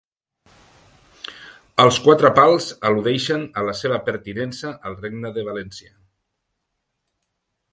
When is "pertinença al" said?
4.09-4.97